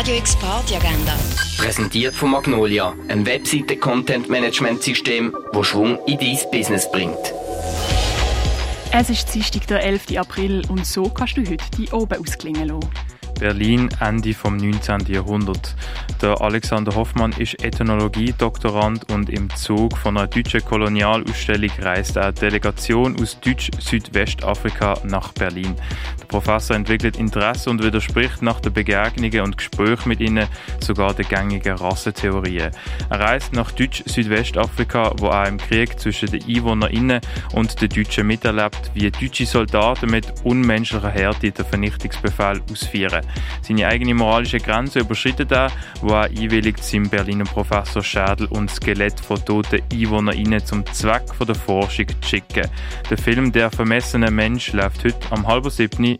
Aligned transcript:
Radio 0.00 0.16
X 0.16 0.34
Party 0.36 0.76
Agenda. 0.76 1.14
Präsentiert 1.58 2.14
von 2.14 2.30
Magnolia, 2.30 2.94
einem 3.08 3.26
Webseite-Content-Management-System, 3.26 5.36
das 5.52 5.66
Schwung 5.66 5.98
in 6.06 6.18
dein 6.18 6.38
Business 6.50 6.90
bringt. 6.90 7.34
Es 8.92 9.10
ist 9.10 9.34
Dienstag, 9.34 9.66
der 9.66 9.84
11. 9.84 10.16
April 10.16 10.62
und 10.70 10.86
so 10.86 11.02
kannst 11.02 11.36
du 11.36 11.42
heute 11.42 11.62
die 11.76 11.90
oben 11.90 12.18
ausklingen 12.18 12.68
lassen. 12.68 12.88
Berlin 13.38 13.90
Ende 14.00 14.32
vom 14.32 14.56
19. 14.56 15.00
Jahrhundert. 15.08 15.76
Der 16.22 16.40
Alexander 16.40 16.94
Hoffmann 16.94 17.32
ist 17.32 17.62
Ethnologie-Doktorand 17.62 19.10
und 19.10 19.28
im 19.28 19.54
Zug 19.54 19.96
von 19.96 20.16
einer 20.16 20.26
deutschen 20.26 20.64
Kolonialausstellung 20.64 21.70
reist 21.78 22.16
eine 22.16 22.32
Delegation 22.32 23.20
aus 23.20 23.38
Deutsch-Südwestafrika 23.40 25.00
nach 25.04 25.32
Berlin. 25.32 25.74
Professor 26.30 26.76
entwickelt 26.76 27.16
Interesse 27.16 27.68
und 27.70 27.82
widerspricht 27.82 28.40
nach 28.40 28.60
den 28.60 28.72
Begegnungen 28.72 29.40
und 29.40 29.58
Gesprächen 29.58 30.08
mit 30.08 30.20
ihnen 30.20 30.46
sogar 30.78 31.12
den 31.12 31.26
gängigen 31.26 31.76
Rassentheorien. 31.76 32.70
Er 33.10 33.20
reist 33.20 33.52
nach 33.52 33.72
Deutsch-Südwestafrika, 33.72 35.12
wo 35.18 35.26
er 35.26 35.48
im 35.48 35.58
Krieg 35.58 35.98
zwischen 35.98 36.30
den 36.30 36.44
EinwohnerInnen 36.48 37.20
und 37.52 37.80
den 37.80 37.88
Deutschen 37.88 38.28
miterlebt, 38.28 38.92
wie 38.94 39.10
deutsche 39.10 39.44
Soldaten 39.44 40.08
mit 40.08 40.32
unmenschlicher 40.44 41.10
Härte 41.10 41.50
den 41.50 41.64
Vernichtungsbefehl 41.64 42.62
ausführen. 42.70 43.26
Seine 43.62 43.88
eigene 43.88 44.14
moralische 44.14 44.58
Grenze 44.58 45.00
überschreitet 45.00 45.50
er, 45.50 45.72
wo 46.00 46.14
er 46.14 46.30
einwilligt, 46.30 46.84
seinem 46.84 47.08
Berliner 47.08 47.44
Professor 47.44 48.04
Schädel 48.04 48.46
und 48.46 48.70
Skelett 48.70 49.18
von 49.18 49.44
toten 49.44 49.82
EinwohnerInnen 49.92 50.64
zum 50.64 50.86
Zweck 50.86 51.24
der 51.44 51.56
Forschung 51.56 52.06
zu 52.20 52.28
schicken. 52.28 52.70
Der 53.10 53.18
Film 53.18 53.50
Der 53.50 53.72
vermessene 53.72 54.30
Mensch 54.30 54.72
läuft 54.72 55.02
heute 55.02 55.32
am 55.32 55.44
halben 55.48 55.70
siebten 55.70 56.19